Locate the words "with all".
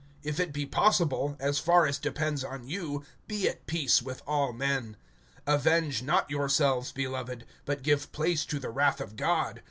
4.01-4.51